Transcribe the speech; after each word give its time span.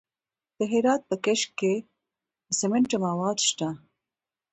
د 0.57 0.59
هرات 0.71 1.01
په 1.09 1.15
کشک 1.25 1.49
کې 1.59 1.73
د 2.45 2.49
سمنټو 2.59 2.97
مواد 3.05 3.37
شته. 3.47 3.69